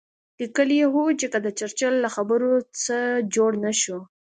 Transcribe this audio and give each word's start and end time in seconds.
لیکلي 0.39 0.75
یې 0.81 0.87
وو 0.93 1.05
چې 1.19 1.27
که 1.31 1.37
د 1.45 1.47
چرچل 1.59 1.93
له 2.03 2.09
خبرو 2.15 2.53
څه 2.83 2.97
جوړ 3.35 3.51
نه 3.63 3.71
شو. 3.81 3.99